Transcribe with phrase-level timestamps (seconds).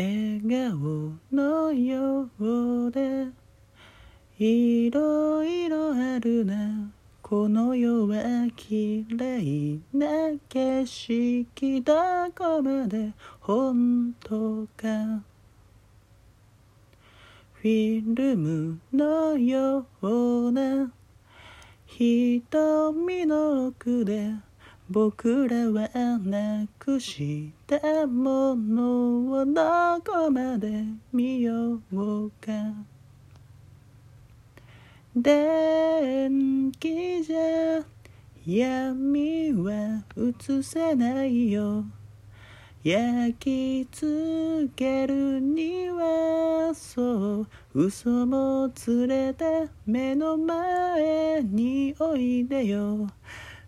[0.00, 3.26] 笑顔のようで
[4.38, 6.90] いろいろあるな。
[7.20, 10.06] この世は綺麗な
[10.48, 11.94] 景色ど
[12.34, 15.22] こまで本当か。
[17.52, 20.90] フィルムのような
[21.84, 24.32] 瞳の奥で
[24.92, 25.88] 僕らは
[26.18, 30.82] なくしたものをどこまで
[31.12, 32.50] 見ようか。
[35.14, 37.84] 電気じゃ
[38.44, 41.84] 闇は映せないよ。
[42.82, 47.48] 焼き付けるにはそう。
[47.74, 53.06] 嘘も連れて目の前においでよ。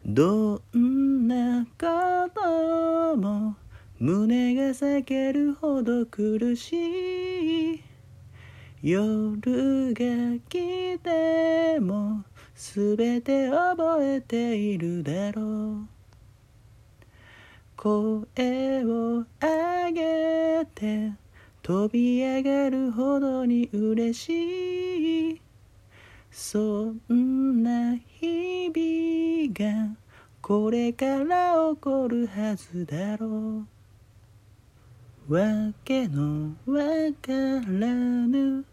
[0.05, 3.55] どんなことも
[4.01, 7.81] 胸が裂けるほど苦しい。
[8.83, 15.87] 夜が来てもすべて覚えているだろう。
[17.77, 21.13] 声を上げて
[21.63, 25.41] 飛び上がるほどに嬉しい。
[26.33, 26.59] そ
[27.13, 27.32] ん
[29.63, 29.97] が
[30.41, 33.65] これから起こるはずだろ
[35.29, 35.35] う。
[35.35, 36.83] わけのわ
[37.23, 38.65] からぬ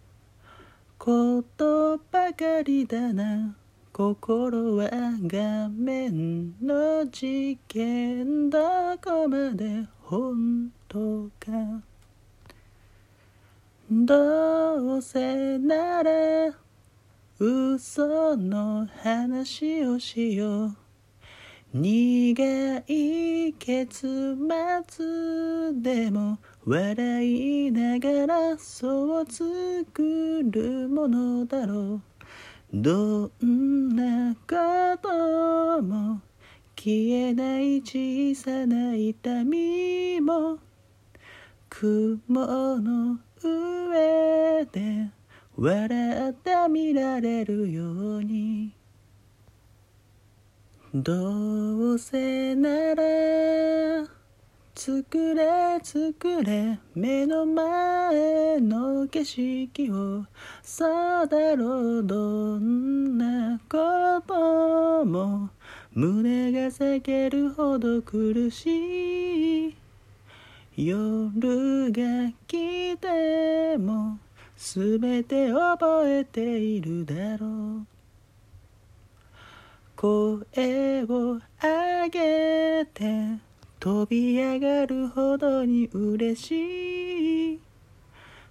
[0.97, 3.55] ことばかりだな。
[3.93, 4.89] 心は
[5.23, 11.83] 画面の事件どこまで本当か。
[13.91, 16.51] どうせなら
[17.41, 20.77] 嘘の話をしよう。
[21.73, 24.35] 苦い結
[24.89, 32.01] 末でも笑いながらそう作るものだろう。
[32.73, 36.19] どんなことも
[36.75, 40.57] 消えない小さな痛みも
[41.69, 45.19] 雲の上で
[45.62, 48.72] 笑って見られるように。
[50.94, 54.08] どうせなら
[54.74, 60.25] 作れ作れ目の前の景色を
[60.64, 65.50] そうだろうどんなことも
[65.94, 69.76] 胸が裂けるほど苦しい。
[70.78, 74.20] 夜が来ても
[74.62, 77.86] すべて覚えているだろう。
[79.96, 83.40] 声を上げて
[83.80, 87.59] 飛び上がるほどに嬉しい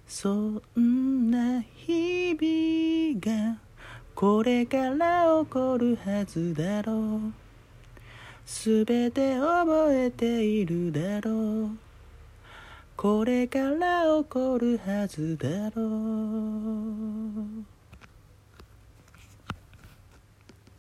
[0.07, 3.19] そんな日々
[3.53, 3.59] が
[4.15, 7.33] これから起こるはずだろう。
[8.47, 11.31] すべて覚えているだろ
[11.67, 11.88] う。
[13.01, 17.08] これから起こるはずだろう。